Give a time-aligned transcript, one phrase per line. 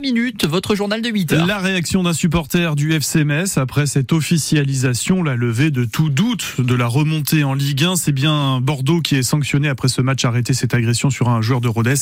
[0.00, 1.46] minutes, votre journal de 8 heures.
[1.46, 6.60] La réaction d'un supporter du FC Metz après cette officialisation, la levée de tout doute
[6.60, 7.96] de la remontée en Ligue 1.
[7.96, 11.60] C'est bien Bordeaux qui est sanctionné après ce match arrêté cette agression sur un joueur
[11.60, 11.96] de Rodez.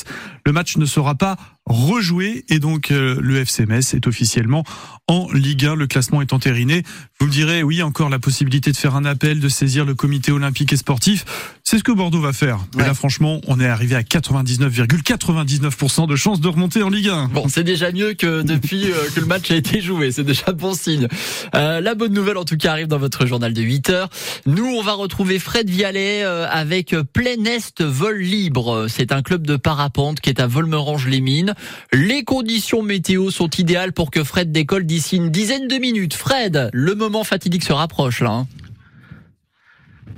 [0.45, 4.65] Le match ne sera pas rejoué et donc euh, le FC Metz est officiellement
[5.09, 5.75] en Ligue 1.
[5.75, 6.83] Le classement est entériné.
[7.19, 10.33] Vous me direz, oui, encore la possibilité de faire un appel, de saisir le comité
[10.33, 11.25] olympique et sportif.
[11.65, 12.59] C'est ce que Bordeaux va faire.
[12.77, 17.29] Mais là, franchement, on est arrivé à 99,99% de chances de remonter en Ligue 1.
[17.29, 20.13] Bon, c'est déjà mieux que depuis euh, que le match a été joué.
[20.13, 21.09] C'est déjà bon signe.
[21.55, 24.09] Euh, la bonne nouvelle, en tout cas, arrive dans votre journal de 8 heures.
[24.47, 28.87] Nous, on va retrouver Fred Vialet avec Plein Est Vol Libre.
[28.89, 31.55] C'est un club de parapente qui est à Volmerange-les-Mines.
[31.93, 36.15] Les conditions météo sont idéales pour que Fred décolle d'ici une dizaine de minutes.
[36.15, 38.31] Fred, le moment fatidique se rapproche là.
[38.31, 38.47] Hein.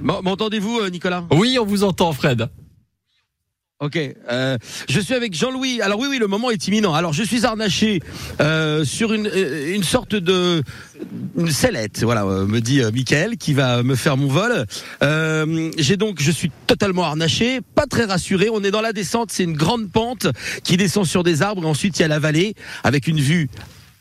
[0.00, 1.24] M'entendez-vous, Nicolas?
[1.32, 2.48] Oui, on vous entend, Fred.
[3.80, 5.80] Ok, euh, je suis avec Jean-Louis.
[5.82, 6.94] Alors oui, oui, le moment est imminent.
[6.94, 8.00] Alors je suis harnaché
[8.40, 10.64] euh, sur une, euh, une sorte de
[11.36, 14.66] une sellette, voilà, euh, me dit euh, Michael, qui va me faire mon vol.
[15.78, 18.48] J'ai donc, je suis totalement harnaché, pas très rassuré.
[18.50, 20.26] On est dans la descente, c'est une grande pente
[20.64, 21.62] qui descend sur des arbres.
[21.62, 23.48] Et ensuite, il y a la vallée avec une vue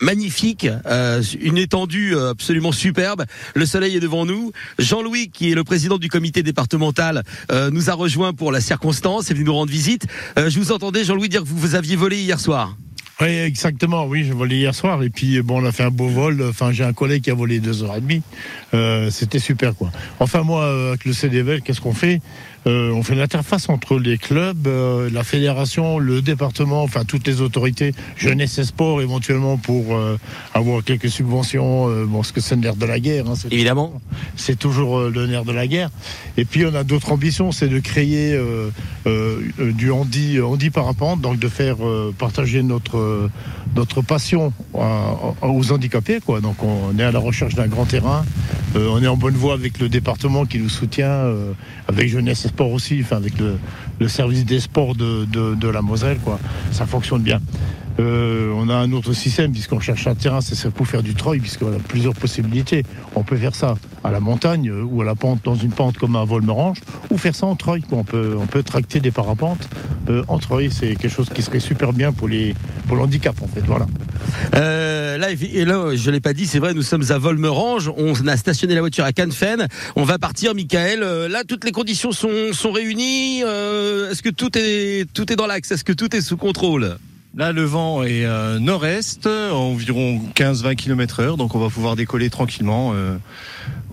[0.02, 3.26] magnifique, euh, une étendue euh, absolument superbe.
[3.56, 4.52] Le soleil est devant nous.
[4.80, 9.32] Jean-Louis, qui est le président du comité départemental, euh, nous a rejoint pour la circonstance
[9.32, 10.08] et venu nous rendre visite.
[10.36, 12.76] je vous entendais, Jean-Louis, dire que vous, vous aviez volé hier soir.
[13.20, 14.06] Oui, exactement.
[14.06, 16.44] Oui, j'ai volé hier soir et puis bon, on a fait un beau vol.
[16.48, 18.22] Enfin, j'ai un collègue qui a volé deux heures et demie.
[19.12, 19.92] C'était super, quoi.
[20.20, 22.22] Enfin, moi, avec le CDVL, qu'est-ce qu'on fait?
[22.68, 27.40] Euh, on fait l'interface entre les clubs, euh, la fédération, le département, enfin toutes les
[27.40, 30.18] autorités, jeunesse et sport éventuellement pour euh,
[30.54, 31.88] avoir quelques subventions.
[32.06, 33.30] bon, ce que c'est le nerf de la guerre.
[33.30, 34.02] Hein, Évidemment.
[34.36, 35.90] C'est toujours le nerf de la guerre.
[36.36, 38.38] Et puis on a d'autres ambitions, c'est de créer
[39.06, 41.78] du handi, handi parapente, donc de faire
[42.18, 42.98] partager notre
[43.76, 46.20] notre passion aux handicapés.
[46.26, 46.42] Quoi.
[46.42, 48.26] Donc on est à la recherche d'un grand terrain.
[48.76, 51.26] on est en bonne voie avec le département qui nous soutient,
[51.88, 56.40] avec jeunesse et aussi, enfin avec le, service des sports de, de, la Moselle, quoi.
[56.72, 57.40] Ça fonctionne bien.
[58.00, 61.40] Euh, on a un autre système puisqu'on cherche un terrain, c'est pour faire du treuil
[61.40, 62.84] puisqu'on a plusieurs possibilités.
[63.16, 65.98] On peut faire ça à la montagne euh, ou à la pente dans une pente
[65.98, 67.84] comme un Volmerange ou faire ça en treuil.
[67.92, 69.68] On peut, tracter des parapentes
[70.10, 70.70] euh, en treuil.
[70.72, 72.56] C'est quelque chose qui serait super bien pour les
[72.88, 73.64] pour l'handicap en fait.
[75.18, 77.92] Là, et là, je l'ai pas dit, c'est vrai, nous sommes à Volmerange.
[77.98, 79.68] On a stationné la voiture à Cannes-Fen.
[79.96, 81.00] On va partir, Michael.
[81.00, 83.40] là, toutes les conditions sont, réunies.
[83.40, 86.98] Est-ce que tout est dans l'axe Est-ce que tout est sous contrôle?
[87.38, 92.32] Là, le vent est euh, nord-est, environ 15-20 km heure, donc on va pouvoir décoller
[92.32, 93.16] tranquillement euh,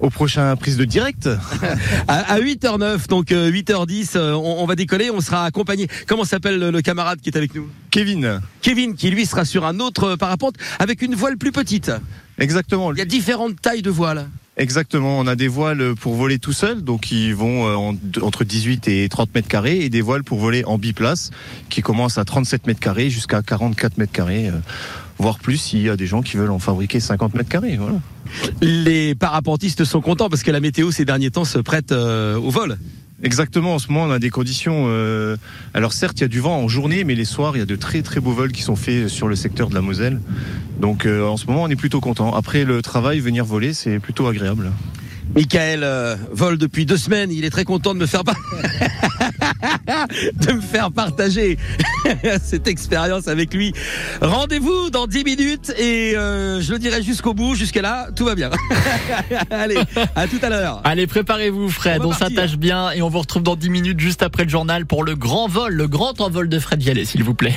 [0.01, 1.29] au prochain prise de direct.
[2.09, 5.89] à, 8h09, donc 8h10, euh, on, va décoller, on sera accompagné.
[6.07, 7.69] Comment s'appelle le, camarade qui est avec nous?
[7.91, 8.41] Kevin.
[8.63, 11.93] Kevin, qui lui sera sur un autre parapente avec une voile plus petite.
[12.39, 12.93] Exactement.
[12.93, 14.27] Il y a différentes tailles de voiles.
[14.57, 17.93] Exactement, on a des voiles pour voler tout seul, donc qui vont euh,
[18.23, 21.31] entre 18 et 30 mètres carrés, et des voiles pour voler en biplace,
[21.71, 24.53] qui commencent à 37 mètres carrés jusqu'à 44 mètres carrés, euh,
[25.19, 27.77] voire plus s'il y a des gens qui veulent en fabriquer 50 mètres carrés.
[27.77, 27.99] Voilà.
[28.61, 32.51] Les parapentistes sont contents parce que la météo ces derniers temps se prête euh, au
[32.51, 32.79] vol.
[33.25, 34.85] Exactement, en ce moment on a des conditions.
[34.89, 35.39] Euh,
[35.73, 37.67] alors certes, il y a du vent en journée, mais les soirs, il y a
[37.67, 40.21] de très très beaux vols qui sont faits sur le secteur de la Moselle.
[40.79, 42.35] Donc euh, en ce moment, on est plutôt content.
[42.35, 44.71] Après le travail, venir voler, c'est plutôt agréable.
[45.35, 47.33] Michael euh, vole depuis deux semaines.
[47.33, 48.25] Il est très content de me faire
[50.47, 51.59] de me faire partager
[52.43, 53.73] cette expérience avec lui.
[54.21, 57.55] Rendez-vous dans 10 minutes et je le dirai jusqu'au bout.
[57.55, 58.51] Jusqu'à là, tout va bien.
[59.51, 59.79] Allez,
[60.17, 60.81] à tout à l'heure.
[60.85, 62.03] Allez, préparez-vous, Fred.
[62.03, 64.87] On, on s'attache bien et on vous retrouve dans 10 minutes juste après le journal
[64.87, 67.55] pour le grand vol, le grand envol de Fred Vialet, s'il vous plaît.